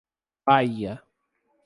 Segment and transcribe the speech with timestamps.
[0.47, 0.97] Bahia